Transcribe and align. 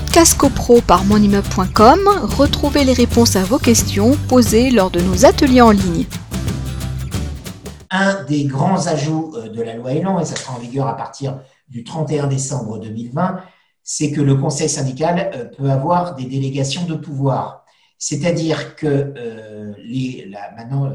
podcast 0.00 0.36
copro 0.36 0.82
par 0.82 1.06
monimmeuble.com, 1.06 2.00
retrouvez 2.36 2.84
les 2.84 2.92
réponses 2.92 3.34
à 3.34 3.44
vos 3.44 3.58
questions 3.58 4.14
posées 4.28 4.70
lors 4.70 4.90
de 4.90 5.00
nos 5.00 5.24
ateliers 5.24 5.62
en 5.62 5.70
ligne. 5.70 6.04
Un 7.90 8.22
des 8.24 8.44
grands 8.44 8.88
ajouts 8.88 9.32
euh, 9.36 9.48
de 9.48 9.62
la 9.62 9.72
loi 9.72 9.92
Elan, 9.92 10.20
et 10.20 10.26
ça 10.26 10.36
sera 10.36 10.54
en 10.54 10.58
vigueur 10.58 10.86
à 10.86 10.98
partir 10.98 11.40
du 11.70 11.82
31 11.82 12.26
décembre 12.26 12.78
2020, 12.78 13.40
c'est 13.84 14.12
que 14.12 14.20
le 14.20 14.34
conseil 14.34 14.68
syndical 14.68 15.30
euh, 15.34 15.46
peut 15.46 15.70
avoir 15.70 16.14
des 16.14 16.26
délégations 16.26 16.84
de 16.84 16.94
pouvoir. 16.94 17.64
C'est-à-dire 17.96 18.76
que 18.76 19.14
euh, 19.16 19.72
maintenant, 20.58 20.92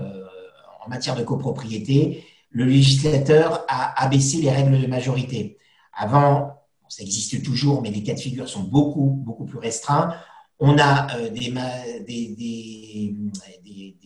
en 0.86 0.90
matière 0.90 1.16
de 1.16 1.24
copropriété, 1.24 2.24
le 2.52 2.66
législateur 2.66 3.66
a 3.68 4.00
abaissé 4.00 4.38
les 4.44 4.52
règles 4.52 4.80
de 4.80 4.86
majorité. 4.86 5.58
Avant, 5.98 6.61
ça 6.92 7.04
existe 7.04 7.42
toujours, 7.42 7.82
mais 7.82 7.90
les 7.90 8.04
cas 8.04 8.14
de 8.14 8.20
figure 8.20 8.50
sont 8.50 8.64
beaucoup, 8.64 9.06
beaucoup 9.06 9.46
plus 9.46 9.60
restreints. 9.60 10.14
On 10.60 10.78
a 10.78 11.18
euh, 11.18 11.30
des, 11.30 13.16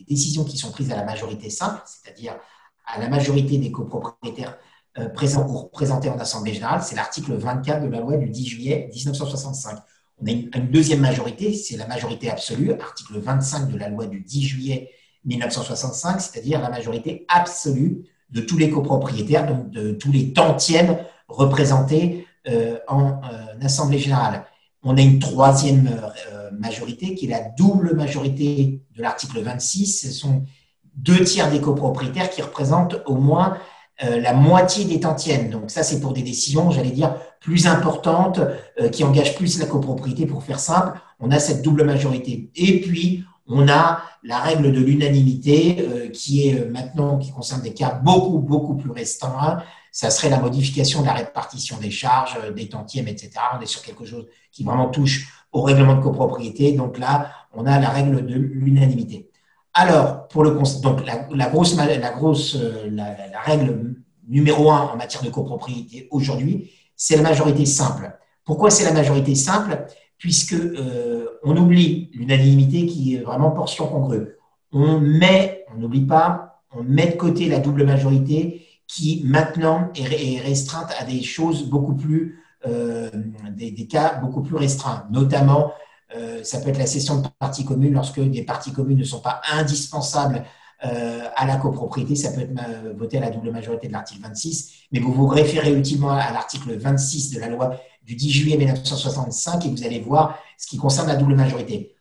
décisions 0.08 0.44
qui 0.44 0.56
sont 0.56 0.72
prises 0.72 0.92
à 0.92 0.96
la 0.96 1.04
majorité 1.04 1.50
simple, 1.50 1.82
c'est-à-dire 1.88 2.38
à 2.86 3.00
la 3.00 3.10
majorité 3.10 3.58
des 3.58 3.72
copropriétaires 3.72 4.60
euh, 5.00 5.10
présents 5.10 5.48
ou 5.50 5.58
représentés 5.58 6.10
en 6.10 6.20
Assemblée 6.20 6.54
générale. 6.54 6.84
C'est 6.84 6.96
l'article 6.96 7.34
24 7.34 7.86
de 7.86 7.88
la 7.88 8.02
loi 8.02 8.18
du 8.18 8.30
10 8.30 8.46
juillet 8.46 8.88
1965. 8.94 9.80
On 10.22 10.28
a 10.28 10.32
une, 10.32 10.50
deuxième 10.72 11.02
majorité, 11.02 11.56
c'est 11.56 11.78
la 11.78 11.88
majorité 11.88 12.30
absolue, 12.30 12.72
article 12.72 13.18
25 13.18 13.72
de 13.72 13.80
la 13.80 13.90
loi 13.90 14.06
du 14.06 14.22
10 14.22 14.44
juillet 14.44 14.92
1965, 15.26 16.22
c'est-à-dire 16.22 16.62
la 16.62 16.70
majorité 16.70 17.26
absolue 17.30 18.04
de 18.30 18.42
tous 18.42 18.60
les 18.60 18.70
copropriétaires, 18.70 19.48
donc 19.48 19.72
de 19.72 19.92
tous 19.94 20.12
les 20.12 20.34
tantièmes 20.34 21.00
représentés 21.28 22.25
en 22.88 23.22
euh, 23.32 23.66
Assemblée 23.66 24.00
générale. 24.00 24.46
On 24.84 24.98
a 24.98 25.02
une 25.02 25.20
troisième 25.20 25.88
euh, 25.88 26.52
majorité 26.52 27.16
qui 27.16 27.26
est 27.26 27.30
la 27.30 27.42
double 27.42 27.96
majorité 27.96 28.82
de 28.96 29.02
l'article 29.02 29.42
26. 29.42 30.02
Ce 30.02 30.12
sont 30.12 30.44
deux 30.96 31.24
tiers 31.24 31.50
des 31.50 31.60
copropriétaires 31.60 32.30
qui 32.30 32.42
représentent 32.42 33.02
au 33.06 33.16
moins 33.16 33.58
la 34.02 34.34
moitié 34.34 34.84
des 34.84 35.00
tantièmes. 35.00 35.50
Donc 35.50 35.72
ça, 35.72 35.82
c'est 35.82 36.02
pour 36.02 36.12
des 36.12 36.22
décisions, 36.22 36.70
j'allais 36.70 36.92
dire, 36.92 37.16
plus 37.40 37.66
importantes, 37.66 38.42
qui 38.92 39.06
engagent 39.06 39.36
plus 39.36 39.58
la 39.58 39.68
copropriété. 39.68 40.26
Pour 40.26 40.44
faire 40.44 40.60
simple, 40.60 41.00
on 41.22 41.32
a 41.32 41.40
cette 41.40 41.62
double 41.62 41.86
majorité. 41.86 42.52
Et 42.56 42.82
puis, 42.82 43.24
on 43.48 43.70
a 43.70 44.02
la 44.24 44.40
règle 44.40 44.74
de 44.74 44.82
l'unanimité 44.82 46.10
qui 46.14 46.50
est 46.50 46.70
maintenant, 46.70 47.18
qui 47.18 47.32
concerne 47.32 47.62
des 47.62 47.74
cas 47.74 47.92
beaucoup, 48.04 48.40
beaucoup 48.40 48.76
plus 48.76 48.92
restreints, 48.92 49.64
ça 49.96 50.10
serait 50.10 50.30
la 50.30 50.40
modification 50.40 51.00
de 51.04 51.06
la 51.06 51.14
répartition 51.14 51.78
des 51.78 51.90
charges, 51.90 52.38
euh, 52.44 52.52
des 52.52 52.68
tantièmes, 52.68 53.08
etc. 53.08 53.32
On 53.58 53.62
est 53.62 53.66
sur 53.66 53.82
quelque 53.82 54.04
chose 54.04 54.28
qui 54.52 54.66
vraiment 54.66 54.90
touche 54.90 55.46
au 55.54 55.62
règlement 55.62 55.96
de 55.96 56.02
copropriété. 56.02 56.74
Donc 56.74 56.98
là, 56.98 57.32
on 57.54 57.66
a 57.66 57.80
la 57.80 57.88
règle 57.88 58.26
de 58.26 58.36
l'unanimité. 58.36 59.32
Alors, 59.74 60.28
pour 60.28 60.44
le 60.44 60.52
donc 60.82 61.06
la, 61.06 61.48
grosse, 61.48 61.78
la, 61.78 62.12
grosse 62.12 62.58
euh, 62.58 62.90
la, 62.92 63.40
règle 63.46 63.96
numéro 64.28 64.70
un 64.70 64.82
en 64.82 64.98
matière 64.98 65.24
de 65.24 65.30
copropriété 65.30 66.10
aujourd'hui, 66.12 66.72
c'est 66.98 67.16
la 67.16 67.24
majorité 67.24 67.66
simple. 67.66 68.12
Pourquoi 68.44 68.72
c'est 68.72 68.84
la 68.84 68.92
majorité 68.92 69.34
simple? 69.34 69.86
Puisque 70.18 70.56
euh, 70.56 71.40
on 71.42 71.56
oublie 71.56 72.12
l'unanimité 72.14 72.86
qui 72.86 73.16
est 73.16 73.22
vraiment 73.22 73.52
portion 73.52 73.88
congrue. 73.88 74.28
On 74.74 75.00
met, 75.00 75.64
on 75.74 75.80
n'oublie 75.80 76.06
pas, 76.06 76.62
on 76.76 76.84
met 76.84 77.08
de 77.08 77.16
côté 77.16 77.48
la 77.48 77.60
double 77.60 77.86
majorité 77.86 78.65
qui 78.88 79.22
maintenant 79.26 79.90
est, 79.96 80.40
restreinte 80.40 80.92
à 81.00 81.04
des 81.06 81.24
choses 81.24 81.70
beaucoup 81.70 81.96
plus, 81.96 82.44
euh, 82.66 83.10
des, 83.52 83.88
cas 83.88 84.16
beaucoup 84.16 84.42
plus 84.42 84.56
restreints, 84.56 85.08
notamment 85.12 85.74
euh, 86.16 86.44
ça 86.44 86.60
peut 86.60 86.70
être 86.70 86.78
la 86.78 86.86
cession 86.86 87.22
de 87.22 87.28
parties 87.40 87.66
communes 87.66 87.94
lorsque 87.94 88.20
des 88.20 88.44
parties 88.44 88.72
communes 88.72 89.00
ne 89.00 89.04
sont 89.04 89.22
pas 89.22 89.42
indispensables 89.52 90.44
euh, 90.86 91.24
à 91.36 91.46
la 91.46 91.58
copropriété, 91.58 92.16
ça 92.16 92.32
peut 92.32 92.42
être 92.42 92.52
voté 92.96 93.18
à 93.18 93.22
la 93.22 93.32
double 93.32 93.52
majorité 93.52 93.88
de 93.88 93.94
l'article 93.94 94.22
26, 94.22 94.74
mais 94.92 95.00
vous 95.00 95.12
vous 95.12 95.28
référez 95.28 95.74
utilement 95.74 96.12
à 96.12 96.32
l'article 96.32 96.78
26 96.78 97.32
de 97.32 97.40
la 97.40 97.48
loi 97.48 97.80
du 98.04 98.16
10 98.16 98.30
juillet 98.30 98.58
1965 98.58 99.66
et 99.66 99.70
vous 99.70 99.84
allez 99.84 100.00
voir 100.00 100.38
ce 100.58 100.68
qui 100.68 100.78
concerne 100.78 101.08
la 101.08 101.16
double 101.16 101.36
majorité. 101.36 101.96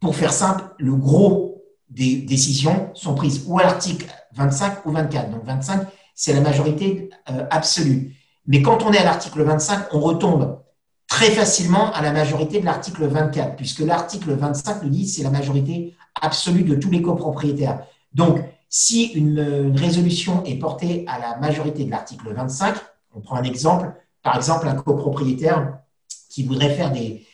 Pour 0.00 0.14
faire 0.14 0.32
simple, 0.32 0.64
le 0.78 0.94
gros 0.94 1.62
des 1.88 2.16
décisions 2.16 2.90
sont 2.94 3.14
prises 3.14 3.44
ou 3.46 3.58
à 3.58 3.64
l'article 3.64 4.06
25 4.34 4.86
ou 4.86 4.92
24. 4.92 5.30
Donc 5.30 5.44
25, 5.44 5.86
c'est 6.20 6.34
la 6.34 6.42
majorité 6.42 7.08
euh, 7.30 7.46
absolue. 7.50 8.14
Mais 8.46 8.60
quand 8.60 8.82
on 8.82 8.92
est 8.92 8.98
à 8.98 9.04
l'article 9.04 9.42
25, 9.42 9.94
on 9.94 10.00
retombe 10.00 10.60
très 11.08 11.30
facilement 11.30 11.90
à 11.94 12.02
la 12.02 12.12
majorité 12.12 12.60
de 12.60 12.66
l'article 12.66 13.06
24, 13.06 13.56
puisque 13.56 13.78
l'article 13.78 14.32
25 14.32 14.82
nous 14.82 14.90
dit 14.90 15.08
c'est 15.08 15.22
la 15.22 15.30
majorité 15.30 15.94
absolue 16.20 16.62
de 16.62 16.74
tous 16.74 16.90
les 16.90 17.00
copropriétaires. 17.00 17.86
Donc, 18.12 18.38
si 18.68 19.06
une, 19.12 19.72
résolution 19.74 20.44
est 20.44 20.56
portée 20.56 21.06
à 21.08 21.18
la 21.18 21.38
majorité 21.38 21.86
de 21.86 21.90
l'article 21.90 22.34
25, 22.34 22.74
on 23.14 23.20
prend 23.20 23.36
un 23.36 23.44
exemple, 23.44 23.90
par 24.22 24.36
exemple 24.36 24.68
un 24.68 24.74
copropriétaire 24.74 25.78
qui 26.28 26.44
voudrait 26.44 26.74
faire 26.74 26.92
des 26.92 27.26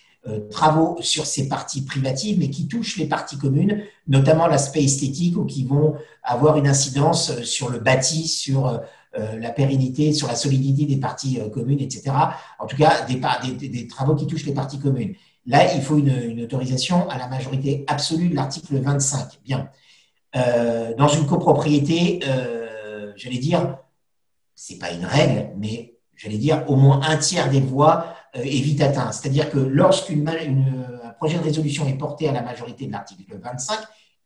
travaux 0.51 0.97
sur 1.01 1.25
ses 1.27 1.49
parties 1.49 1.83
privatives, 1.83 2.39
mais 2.39 2.51
qui 2.51 2.67
touchent 2.67 2.97
les 2.97 3.07
parties 3.07 3.39
communes, 3.39 3.83
notamment 4.09 4.47
l'aspect 4.47 4.85
esthétique 4.85 5.37
ou 5.37 5.45
qui 5.45 5.65
vont 5.65 5.95
avoir 6.23 6.57
une 6.57 6.67
incidence 6.67 7.31
euh, 7.31 7.43
sur 7.43 7.71
le 7.71 7.79
bâti, 7.79 8.29
sur 8.29 8.67
euh, 8.67 8.79
euh, 9.19 9.39
la 9.39 9.51
pérennité, 9.51 10.13
sur 10.13 10.29
la 10.29 10.35
solidité 10.35 10.85
des 10.85 11.01
parties 11.01 11.39
communes, 11.53 11.81
etc. 11.81 12.13
En 12.59 12.67
tout 12.67 12.77
cas, 12.77 13.07
des, 13.07 13.69
des, 13.69 13.87
travaux 13.87 14.15
qui 14.15 14.27
touchent 14.27 14.45
les 14.45 14.53
parties 14.53 14.79
communes. 14.79 15.15
Là, 15.47 15.75
il 15.75 15.81
faut 15.81 15.97
une, 15.97 16.43
autorisation 16.43 17.09
à 17.09 17.17
la 17.17 17.29
majorité 17.29 17.85
absolue 17.87 18.29
de 18.29 18.35
l'article 18.35 18.77
25. 18.79 19.41
Bien. 19.45 19.71
dans 20.35 21.09
une 21.09 21.25
copropriété, 21.25 22.21
j'allais 23.15 23.39
dire, 23.39 23.79
c'est 24.55 24.79
pas 24.79 24.91
une 24.91 25.07
règle, 25.07 25.51
mais 25.57 25.95
j'allais 26.15 26.37
dire 26.37 26.65
au 26.69 26.77
moins 26.77 27.01
un 27.03 27.17
tiers 27.17 27.49
des 27.49 27.61
voix 27.61 28.17
est 28.43 28.61
vite 28.61 28.81
atteint. 28.81 29.13
C'est-à-dire 29.13 29.51
que 29.51 29.59
lorsqu'un 29.59 30.25
projet 31.19 31.39
de 31.39 31.43
résolution 31.43 31.87
est 31.87 31.95
porté 31.95 32.29
à 32.29 32.33
la 32.33 32.43
majorité 32.43 32.87
de 32.87 32.93
l'article 32.93 33.39
25, 33.43 33.79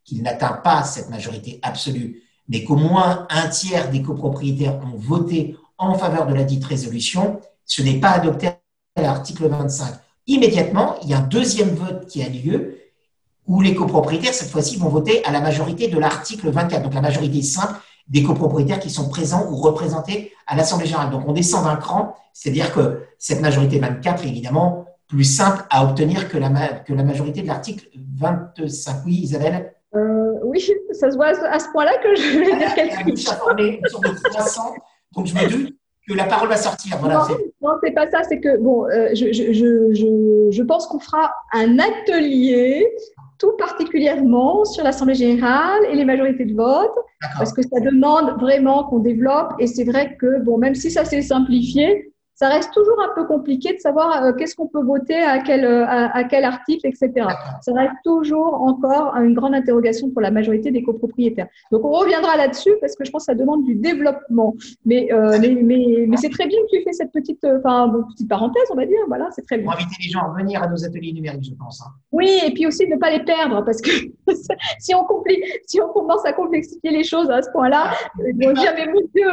qu'il 0.05 0.23
n'atteint 0.23 0.61
pas 0.65 0.83
cette 0.83 1.11
majorité 1.11 1.59
absolue, 1.63 2.23
mais 2.49 2.65
qu'au 2.65 2.77
moins 2.77 3.27
un 3.31 3.49
tiers 3.49 3.91
des 3.91 4.03
copropriétaires 4.03 4.81
ont 4.85 4.97
voté 4.97 5.57
en 5.79 5.95
faveur 5.95 6.27
de 6.27 6.35
la 6.35 6.45
dite 6.45 6.65
résolution, 6.65 7.41
ce 7.65 7.83
n'est 7.83 8.01
pas 8.01 8.11
adopté 8.11 8.49
à 8.97 9.03
l'article 9.03 9.49
25. 9.49 9.95
Immédiatement, 10.27 10.97
il 11.03 11.11
y 11.11 11.15
a 11.15 11.19
un 11.19 11.23
deuxième 11.23 11.71
vote 11.71 12.07
qui 12.07 12.23
a 12.23 12.29
lieu 12.29 12.77
où 13.47 13.61
les 13.61 13.75
copropriétaires, 13.75 14.35
cette 14.35 14.51
fois-ci, 14.51 14.77
vont 14.77 14.89
voter 14.89 15.25
à 15.25 15.33
la 15.33 15.41
majorité 15.41 15.89
de 15.89 15.99
l'article 15.99 16.51
24, 16.51 16.83
donc 16.83 16.95
la 16.95 17.01
majorité 17.01 17.43
simple 17.43 17.79
des 18.11 18.23
copropriétaires 18.23 18.81
qui 18.81 18.91
sont 18.91 19.09
présents 19.09 19.47
ou 19.51 19.57
représentés 19.57 20.33
à 20.47 20.57
l'Assemblée 20.57 20.87
générale. 20.87 21.11
Donc 21.11 21.23
on 21.27 21.33
descend 21.33 21.65
d'un 21.65 21.77
cran, 21.77 22.15
c'est-à-dire 22.33 22.73
que 22.75 23.03
cette 23.19 23.41
majorité 23.41 23.79
24 23.79 24.25
est 24.25 24.29
évidemment 24.29 24.87
plus 25.09 25.25
simple 25.25 25.63
à 25.71 25.85
obtenir 25.85 26.29
que 26.29 26.39
la, 26.39 26.49
que 26.69 26.93
la 26.93 27.03
majorité 27.03 27.43
de 27.43 27.47
l'article 27.47 27.87
25. 28.17 29.03
Oui, 29.07 29.15
Isabelle? 29.23 29.73
Euh, 29.95 30.35
oui, 30.45 30.65
ça 30.93 31.11
se 31.11 31.17
voit 31.17 31.29
à 31.29 31.59
ce 31.59 31.69
point-là 31.73 31.97
que 31.99 32.15
je 32.15 32.39
vais 32.39 32.57
dire 32.57 32.75
quelque 32.75 33.17
chose. 33.17 33.39
donc 35.13 35.27
je 35.27 35.35
me 35.35 35.49
doute 35.49 35.75
que 36.09 36.15
la 36.15 36.25
parole 36.25 36.49
va 36.49 36.57
sortir. 36.57 36.97
Voilà, 36.99 37.27
non, 37.61 37.71
c'est 37.83 37.93
pas 37.93 38.09
ça. 38.11 38.23
C'est 38.29 38.41
que 38.41 38.57
bon, 38.59 38.87
euh, 38.87 39.09
je, 39.15 39.33
je, 39.33 39.53
je, 39.53 40.49
je, 40.51 40.63
pense 40.63 40.87
qu'on 40.87 40.99
fera 40.99 41.33
un 41.53 41.79
atelier 41.79 42.87
tout 43.41 43.53
particulièrement 43.59 44.65
sur 44.65 44.85
l'Assemblée 44.85 45.15
générale 45.15 45.81
et 45.91 45.97
les 45.97 46.05
majorités 46.05 46.45
de 46.45 46.55
vote, 46.55 46.95
parce 47.39 47.53
que 47.53 47.63
ça 47.63 47.81
demande 47.81 48.39
vraiment 48.39 48.85
qu'on 48.85 48.99
développe. 48.99 49.53
Et 49.59 49.67
c'est 49.67 49.85
vrai 49.85 50.17
que 50.17 50.41
bon, 50.45 50.59
même 50.59 50.75
si 50.75 50.91
ça 50.91 51.05
s'est 51.05 51.23
simplifié, 51.23 52.13
ça 52.41 52.49
reste 52.49 52.73
toujours 52.73 52.99
un 53.03 53.15
peu 53.15 53.27
compliqué 53.27 53.75
de 53.75 53.81
savoir 53.81 54.25
euh, 54.25 54.33
qu'est-ce 54.33 54.57
qu'on 54.57 54.67
peut 54.67 54.83
voter 54.83 55.21
à 55.21 55.41
quel, 55.41 55.63
euh, 55.63 55.85
à, 55.87 56.25
quel 56.25 56.45
article, 56.45 56.87
etc. 56.87 57.11
Ça 57.61 57.73
reste 57.75 57.93
toujours 58.03 58.55
encore 58.63 59.15
une 59.17 59.35
grande 59.35 59.55
interrogation 59.55 60.09
pour 60.09 60.23
la 60.23 60.31
majorité 60.31 60.71
des 60.71 60.83
copropriétaires. 60.83 61.49
Donc 61.71 61.85
on 61.85 61.91
reviendra 61.91 62.39
là-dessus 62.39 62.73
parce 62.81 62.97
que 62.97 63.05
je 63.05 63.11
pense 63.11 63.27
que 63.27 63.33
ça 63.33 63.35
demande 63.35 63.65
du 63.65 63.75
développement. 63.75 64.55
Mais, 64.87 65.13
euh, 65.13 65.37
mais, 65.39 65.51
mais, 65.63 66.07
mais 66.09 66.17
c'est 66.17 66.31
très 66.31 66.47
bien 66.47 66.59
que 66.63 66.79
tu 66.79 66.83
fais 66.83 66.95
cette 66.95 67.13
petite, 67.13 67.45
enfin, 67.45 67.93
petite 68.13 68.31
parenthèse, 68.31 68.65
on 68.71 68.77
va 68.77 68.87
dire. 68.87 69.01
Voilà, 69.09 69.29
c'est 69.33 69.43
très 69.43 69.59
bien. 69.59 69.67
Pour 69.67 69.75
inviter 69.75 69.97
les 70.03 70.09
gens 70.09 70.21
à 70.21 70.35
venir 70.35 70.63
à 70.63 70.67
nos 70.67 70.83
ateliers 70.83 71.13
numériques, 71.13 71.45
je 71.45 71.55
pense. 71.63 71.83
Hein. 71.83 71.91
Oui, 72.11 72.41
et 72.47 72.55
puis 72.55 72.67
aussi 72.67 72.87
de 72.87 72.95
ne 72.95 72.99
pas 72.99 73.11
les 73.11 73.23
perdre 73.23 73.63
parce 73.67 73.83
que 73.83 73.91
si, 74.79 74.95
on 74.95 75.07
si 75.67 75.79
on 75.79 75.93
commence 75.93 76.25
à 76.25 76.33
complexifier 76.33 76.91
les 76.91 77.05
choses 77.05 77.29
à 77.29 77.43
ce 77.43 77.51
point-là, 77.51 77.93
ils 78.27 78.47
vont 78.47 78.55
dire 78.55 78.73
mais 78.75 78.87
mon 78.87 79.01
Dieu. 79.15 79.29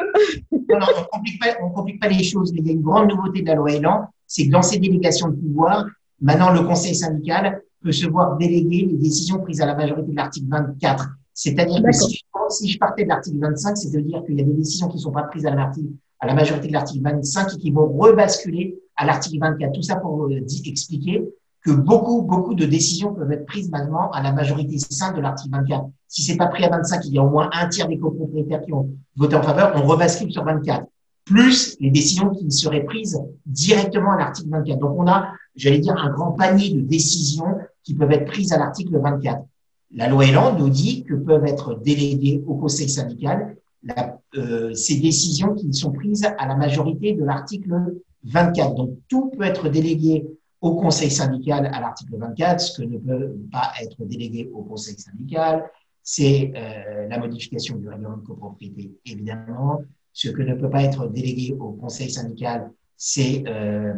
non, 0.51 0.79
non, 0.79 0.87
on 0.89 1.67
ne 1.67 1.73
complique, 1.73 2.01
pas 2.01 2.09
les 2.09 2.21
choses. 2.21 2.51
Il 2.53 2.67
y 2.67 2.69
a 2.69 2.73
une 2.73 2.81
grande 2.81 2.96
nouveauté 3.05 3.41
de 3.41 3.47
la 3.47 3.55
loi 3.55 3.71
Elan, 3.71 4.07
c'est 4.25 4.47
que 4.47 4.51
dans 4.51 4.61
ces 4.61 4.79
délégations 4.79 5.29
de 5.29 5.35
pouvoir, 5.35 5.85
maintenant 6.21 6.51
le 6.51 6.61
conseil 6.61 6.95
syndical 6.95 7.61
peut 7.83 7.91
se 7.91 8.07
voir 8.07 8.37
déléguer 8.37 8.87
les 8.91 8.97
décisions 8.97 9.39
prises 9.39 9.61
à 9.61 9.65
la 9.65 9.75
majorité 9.75 10.11
de 10.11 10.15
l'article 10.15 10.47
24. 10.49 11.09
C'est-à-dire 11.33 11.83
que 11.83 11.91
si 11.91 12.67
je, 12.67 12.77
partais 12.79 13.03
de 13.03 13.09
l'article 13.09 13.39
25, 13.39 13.77
c'est 13.77 13.91
de 13.91 13.99
dire 13.99 14.23
qu'il 14.25 14.35
y 14.35 14.41
a 14.41 14.43
des 14.43 14.53
décisions 14.53 14.87
qui 14.87 14.95
ne 14.95 15.01
sont 15.01 15.11
pas 15.11 15.23
prises 15.23 15.45
à 15.45 15.51
la 15.51 16.33
majorité 16.33 16.67
de 16.67 16.73
l'article 16.73 17.03
25 17.03 17.53
et 17.53 17.57
qui 17.57 17.71
vont 17.71 17.87
rebasculer 17.87 18.79
à 18.95 19.05
l'article 19.05 19.39
24. 19.39 19.71
Tout 19.71 19.81
ça 19.83 19.97
pour 19.97 20.25
euh, 20.25 20.41
expliquer 20.65 21.23
que 21.63 21.71
beaucoup, 21.71 22.23
beaucoup 22.23 22.55
de 22.55 22.65
décisions 22.65 23.13
peuvent 23.13 23.31
être 23.31 23.45
prises 23.45 23.69
maintenant 23.69 24.09
à 24.11 24.23
la 24.23 24.31
majorité 24.31 24.77
simple 24.79 25.17
de 25.17 25.21
l'article 25.21 25.55
24. 25.55 25.85
Si 26.07 26.23
c'est 26.23 26.37
pas 26.37 26.47
pris 26.47 26.63
à 26.63 26.69
25, 26.69 27.05
il 27.05 27.13
y 27.13 27.19
a 27.19 27.23
au 27.23 27.29
moins 27.29 27.49
un 27.53 27.67
tiers 27.67 27.87
des 27.87 27.99
copropriétaires 27.99 28.61
qui 28.61 28.73
ont 28.73 28.89
voté 29.15 29.35
en 29.35 29.43
faveur, 29.43 29.73
on 29.75 29.85
rebascule 29.85 30.31
sur 30.31 30.43
24. 30.43 30.85
Plus 31.27 31.77
les 31.79 31.91
décisions 31.91 32.29
qui 32.29 32.49
seraient 32.51 32.83
prises 32.83 33.19
directement 33.45 34.13
à 34.13 34.17
l'article 34.17 34.49
24. 34.49 34.79
Donc 34.79 34.97
on 34.97 35.07
a, 35.07 35.33
j'allais 35.55 35.79
dire, 35.79 35.95
un 35.97 36.09
grand 36.09 36.31
panier 36.31 36.73
de 36.73 36.81
décisions 36.81 37.57
qui 37.83 37.95
peuvent 37.95 38.11
être 38.11 38.25
prises 38.25 38.53
à 38.53 38.57
l'article 38.57 38.97
24. 38.99 39.41
La 39.95 40.07
loi 40.07 40.25
Elan 40.25 40.57
nous 40.57 40.69
dit 40.69 41.03
que 41.03 41.13
peuvent 41.13 41.45
être 41.45 41.75
déléguées 41.75 42.43
au 42.47 42.55
conseil 42.55 42.89
syndical 42.89 43.55
euh, 44.35 44.73
ces 44.73 44.99
décisions 44.99 45.53
qui 45.55 45.73
sont 45.73 45.91
prises 45.91 46.25
à 46.37 46.47
la 46.47 46.55
majorité 46.55 47.13
de 47.13 47.23
l'article 47.23 47.95
24. 48.25 48.75
Donc 48.75 48.91
tout 49.07 49.29
peut 49.29 49.43
être 49.43 49.69
délégué 49.69 50.25
au 50.61 50.75
conseil 50.75 51.11
syndical 51.11 51.69
à 51.73 51.79
l'article 51.79 52.17
24. 52.17 52.59
Ce 52.59 52.81
que 52.81 52.87
ne 52.87 52.97
peut 52.97 53.35
pas 53.51 53.71
être 53.81 54.03
délégué 54.05 54.49
au 54.53 54.63
conseil 54.63 54.97
syndical, 54.97 55.69
c'est 56.03 56.51
euh, 56.55 57.07
la 57.07 57.17
modification 57.19 57.77
du 57.77 57.87
règlement 57.87 58.17
de 58.17 58.25
copropriété, 58.25 58.91
évidemment. 59.05 59.81
Ce 60.17 60.29
que 60.29 60.41
ne 60.41 60.55
peut 60.55 60.71
pas 60.71 60.81
être 60.81 61.05
délégué 61.05 61.55
au 61.59 61.73
conseil 61.73 62.09
syndical, 62.09 62.71
c'est 62.95 63.43
euh, 63.45 63.93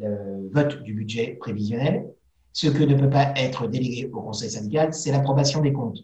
le 0.00 0.50
vote 0.52 0.82
du 0.82 0.92
budget 0.92 1.36
prévisionnel. 1.38 2.08
Ce 2.52 2.66
que 2.66 2.82
ne 2.82 2.96
peut 2.96 3.08
pas 3.08 3.32
être 3.36 3.68
délégué 3.68 4.10
au 4.12 4.22
conseil 4.22 4.50
syndical, 4.50 4.92
c'est 4.92 5.12
l'approbation 5.12 5.60
des 5.60 5.72
comptes. 5.72 6.00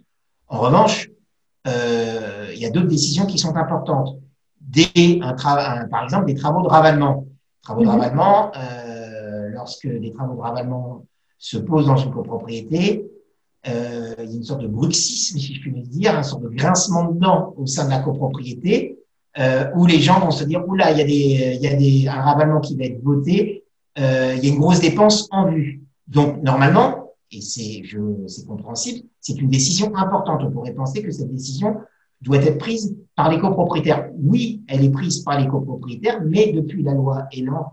En 0.46 0.60
revanche, 0.60 1.10
euh, 1.66 2.52
il 2.54 2.60
y 2.60 2.66
a 2.66 2.70
d'autres 2.70 2.86
décisions 2.86 3.26
qui 3.26 3.36
sont 3.36 3.56
importantes. 3.56 4.20
Des, 4.60 5.18
un 5.22 5.34
par 5.34 6.04
exemple, 6.04 6.26
des 6.26 6.36
travaux 6.36 6.62
de 6.62 6.68
ravalement. 6.68 7.26
Travaux 7.62 7.80
de 7.80 7.86
mhm. 7.86 7.94
ravalement, 7.94 8.52
euh, 8.56 9.48
lorsque 9.48 9.88
des 9.88 10.12
travaux 10.12 10.36
de 10.36 10.40
ravalement 10.40 11.04
se 11.36 11.58
posent 11.58 11.88
dans 11.88 11.96
une 11.96 12.12
copropriété, 12.12 13.10
euh, 13.66 14.14
il 14.20 14.30
y 14.30 14.34
a 14.34 14.36
une 14.36 14.44
sorte 14.44 14.62
de 14.62 14.68
bruxisme, 14.68 15.36
si 15.36 15.56
je 15.56 15.60
puis 15.60 15.72
dire, 15.82 16.14
une 16.14 16.22
sorte 16.22 16.44
de 16.44 16.48
grincement 16.48 17.06
de 17.06 17.18
dents 17.18 17.54
au 17.56 17.66
sein 17.66 17.86
de 17.86 17.90
la 17.90 17.98
copropriété, 17.98 18.97
euh, 19.38 19.70
où 19.74 19.86
les 19.86 20.00
gens 20.00 20.20
vont 20.20 20.30
se 20.30 20.44
dire, 20.44 20.66
oula, 20.66 20.90
il 20.92 20.98
y 20.98 21.00
a, 21.00 21.04
des, 21.04 21.56
il 21.56 21.62
y 21.62 21.66
a 21.68 21.74
des, 21.74 22.08
un 22.08 22.22
ravalement 22.22 22.60
qui 22.60 22.76
va 22.76 22.84
être 22.84 23.02
voté, 23.02 23.64
euh, 23.98 24.34
il 24.36 24.44
y 24.44 24.50
a 24.50 24.52
une 24.52 24.60
grosse 24.60 24.80
dépense 24.80 25.28
en 25.30 25.50
vue. 25.50 25.82
Donc, 26.06 26.42
normalement, 26.42 27.12
et 27.30 27.40
c'est, 27.40 27.82
c'est 28.26 28.46
compréhensible, 28.46 29.06
c'est 29.20 29.38
une 29.38 29.50
décision 29.50 29.94
importante. 29.96 30.42
On 30.44 30.50
pourrait 30.50 30.72
penser 30.72 31.02
que 31.02 31.10
cette 31.10 31.30
décision 31.30 31.76
doit 32.22 32.38
être 32.38 32.58
prise 32.58 32.96
par 33.14 33.30
les 33.30 33.38
copropriétaires. 33.38 34.08
Oui, 34.16 34.62
elle 34.66 34.84
est 34.84 34.90
prise 34.90 35.20
par 35.20 35.38
les 35.38 35.46
copropriétaires, 35.46 36.20
mais 36.24 36.52
depuis 36.52 36.82
la 36.82 36.94
loi 36.94 37.26
Elan, 37.32 37.72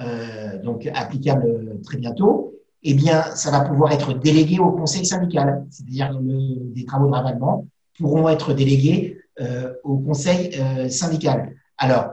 euh, 0.00 0.60
donc 0.62 0.90
applicable 0.92 1.80
très 1.82 1.98
bientôt, 1.98 2.54
eh 2.82 2.94
bien, 2.94 3.22
ça 3.34 3.50
va 3.50 3.60
pouvoir 3.60 3.92
être 3.92 4.12
délégué 4.12 4.58
au 4.58 4.70
conseil 4.72 5.06
syndical. 5.06 5.66
C'est-à-dire 5.70 6.10
que 6.10 6.74
des 6.74 6.84
travaux 6.84 7.06
de 7.06 7.12
ravalement 7.12 7.66
pourront 7.98 8.28
être 8.28 8.52
délégués 8.52 9.18
au 9.84 9.98
conseil 9.98 10.50
euh, 10.58 10.88
syndical. 10.88 11.56
Alors, 11.78 12.10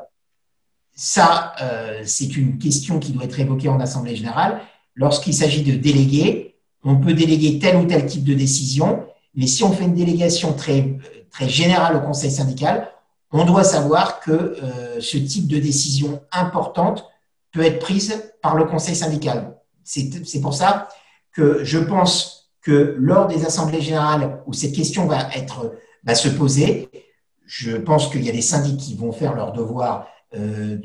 ça, 0.95 1.53
euh, 1.61 2.01
c'est 2.05 2.35
une 2.35 2.57
question 2.57 2.99
qui 2.99 3.11
doit 3.11 3.23
être 3.23 3.39
évoquée 3.39 3.69
en 3.69 3.79
assemblée 3.79 4.15
générale 4.15 4.61
lorsqu'il 4.95 5.33
s'agit 5.33 5.63
de 5.63 5.75
déléguer, 5.75 6.55
on 6.83 6.97
peut 6.97 7.13
déléguer 7.13 7.59
tel 7.59 7.77
ou 7.77 7.85
tel 7.85 8.05
type 8.05 8.23
de 8.23 8.33
décision, 8.33 9.05
mais 9.35 9.47
si 9.47 9.63
on 9.63 9.71
fait 9.71 9.85
une 9.85 9.95
délégation 9.95 10.53
très, 10.53 10.99
très 11.31 11.49
générale 11.49 11.95
au 11.95 12.01
conseil 12.01 12.29
syndical, 12.29 12.89
on 13.31 13.45
doit 13.45 13.63
savoir 13.63 14.19
que 14.19 14.31
euh, 14.31 15.01
ce 15.01 15.17
type 15.17 15.47
de 15.47 15.57
décision 15.57 16.21
importante 16.31 17.09
peut 17.51 17.61
être 17.63 17.79
prise 17.79 18.33
par 18.41 18.55
le 18.55 18.65
conseil 18.65 18.95
syndical. 18.95 19.55
C'est 19.83 20.41
pour 20.41 20.53
ça 20.53 20.89
que 21.31 21.63
je 21.63 21.79
pense 21.79 22.51
que 22.61 22.95
lors 22.99 23.27
des 23.27 23.45
assemblées 23.45 23.81
générales 23.81 24.41
où 24.45 24.53
cette 24.53 24.73
question 24.73 25.07
va 25.07 25.29
être 25.35 25.73
va 26.03 26.15
se 26.15 26.29
poser, 26.29 26.89
je 27.55 27.77
pense 27.77 28.09
qu'il 28.09 28.23
y 28.25 28.29
a 28.29 28.31
des 28.31 28.41
syndics 28.41 28.79
qui 28.79 28.95
vont 28.95 29.11
faire 29.11 29.35
leur 29.35 29.51
devoir 29.51 30.07
euh, 30.35 30.75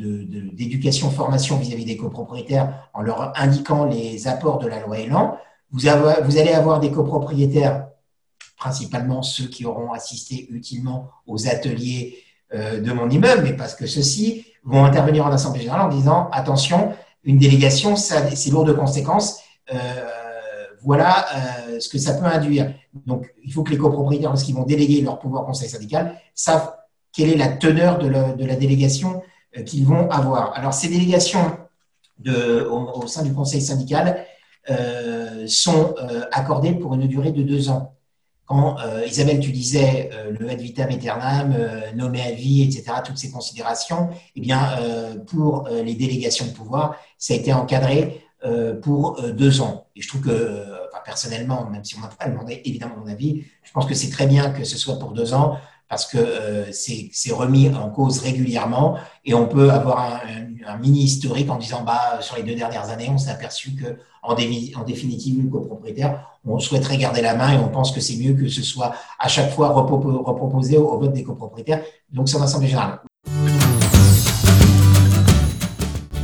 d'éducation, 0.52 1.10
formation 1.10 1.56
vis-à-vis 1.56 1.86
des 1.86 1.96
copropriétaires 1.96 2.90
en 2.92 3.00
leur 3.00 3.32
indiquant 3.40 3.86
les 3.86 4.28
apports 4.28 4.58
de 4.58 4.68
la 4.68 4.80
loi 4.80 4.98
Elan. 4.98 5.38
Vous, 5.72 5.88
allez 5.88 6.52
avoir 6.52 6.78
des 6.78 6.90
copropriétaires, 6.90 7.86
principalement 8.58 9.22
ceux 9.22 9.46
qui 9.46 9.64
auront 9.64 9.92
assisté 9.92 10.46
utilement 10.50 11.08
aux 11.26 11.48
ateliers 11.48 12.18
euh, 12.52 12.82
de 12.82 12.92
mon 12.92 13.08
immeuble, 13.08 13.44
mais 13.44 13.54
parce 13.54 13.74
que 13.74 13.86
ceux-ci 13.86 14.44
vont 14.62 14.84
intervenir 14.84 15.24
en 15.24 15.30
Assemblée 15.30 15.60
générale 15.60 15.86
en 15.86 15.88
disant 15.88 16.28
attention, 16.32 16.92
une 17.24 17.38
délégation, 17.38 17.96
c'est 17.96 18.50
lourd 18.50 18.64
de 18.66 18.74
conséquences. 18.74 19.40
Euh, 19.72 19.76
voilà 20.82 21.26
ce 21.80 21.88
que 21.88 21.98
ça 21.98 22.14
peut 22.14 22.26
induire. 22.26 22.74
Donc, 23.06 23.32
il 23.44 23.52
faut 23.52 23.62
que 23.62 23.70
les 23.70 23.78
copropriétaires, 23.78 24.30
lorsqu'ils 24.30 24.54
vont 24.54 24.64
déléguer 24.64 25.00
leur 25.00 25.18
pouvoir 25.18 25.44
conseil 25.44 25.68
syndical, 25.68 26.14
savent 26.34 26.72
quelle 27.12 27.30
est 27.30 27.36
la 27.36 27.48
teneur 27.48 27.98
de 27.98 28.08
la, 28.08 28.56
délégation 28.56 29.22
euh, 29.56 29.62
qu'ils 29.62 29.84
vont 29.84 30.08
avoir. 30.10 30.52
Alors, 30.54 30.74
ces 30.74 30.88
délégations 30.88 31.58
au, 32.26 33.06
sein 33.06 33.22
du 33.22 33.32
conseil 33.32 33.60
syndical 33.60 34.24
euh, 34.70 35.46
sont 35.46 35.94
euh, 35.98 36.24
accordées 36.32 36.72
pour 36.72 36.94
une 36.94 37.06
durée 37.06 37.32
de 37.32 37.42
deux 37.42 37.70
ans. 37.70 37.94
Quand 38.46 38.76
Isabelle, 39.06 39.40
tu 39.40 39.52
disais 39.52 40.08
le 40.40 40.48
ad 40.48 40.58
vitam 40.58 40.88
aeternam, 40.88 41.54
nommé 41.94 42.22
à 42.22 42.30
vie, 42.30 42.62
etc., 42.62 43.00
toutes 43.04 43.18
ces 43.18 43.30
considérations, 43.30 44.08
eh 44.36 44.40
bien, 44.40 44.70
pour 45.26 45.68
les 45.68 45.94
délégations 45.94 46.46
de 46.46 46.52
pouvoir, 46.52 46.96
ça 47.18 47.34
a 47.34 47.36
été 47.36 47.52
encadré 47.52 48.22
pour 48.82 49.20
deux 49.32 49.60
ans. 49.60 49.86
Et 49.96 50.02
je 50.02 50.08
trouve 50.08 50.20
que, 50.22 50.64
personnellement, 51.04 51.68
même 51.70 51.84
si 51.84 51.96
on 51.96 52.00
m'a 52.00 52.08
pas 52.08 52.28
demandé 52.28 52.60
évidemment 52.64 52.96
mon 53.02 53.10
avis, 53.10 53.44
je 53.62 53.72
pense 53.72 53.86
que 53.86 53.94
c'est 53.94 54.10
très 54.10 54.26
bien 54.26 54.50
que 54.50 54.64
ce 54.64 54.76
soit 54.76 54.98
pour 54.98 55.12
deux 55.12 55.32
ans 55.34 55.58
parce 55.88 56.04
que 56.04 56.18
euh, 56.18 56.70
c'est 56.72 57.32
remis 57.32 57.70
en 57.74 57.88
cause 57.88 58.18
régulièrement 58.18 58.98
et 59.24 59.32
on 59.34 59.46
peut 59.46 59.70
avoir 59.70 60.00
un, 60.00 60.20
un, 60.66 60.76
mini 60.76 61.04
historique 61.04 61.50
en 61.50 61.56
disant 61.56 61.82
bah 61.82 62.18
sur 62.20 62.36
les 62.36 62.42
deux 62.42 62.54
dernières 62.54 62.90
années 62.90 63.08
on 63.10 63.16
s'est 63.16 63.30
aperçu 63.30 63.74
que 63.74 63.96
en, 64.22 64.34
définitive 64.34 65.42
le 65.42 65.48
copropriétaire 65.48 66.38
on 66.44 66.58
souhaiterait 66.58 66.98
garder 66.98 67.22
la 67.22 67.34
main 67.34 67.52
et 67.54 67.56
on 67.56 67.68
pense 67.68 67.90
que 67.92 68.00
c'est 68.00 68.16
mieux 68.16 68.34
que 68.34 68.48
ce 68.48 68.62
soit 68.62 68.92
à 69.18 69.28
chaque 69.28 69.50
fois 69.50 69.70
reproposé 69.70 70.76
au, 70.76 70.98
vote 70.98 71.14
des 71.14 71.24
copropriétaires 71.24 71.82
donc 72.12 72.28
c'est 72.28 72.36
en 72.36 72.42
assemblée 72.42 72.68
générale. 72.68 73.00